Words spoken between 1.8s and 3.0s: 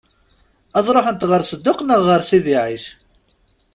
neɣ ɣer Sidi Ɛic?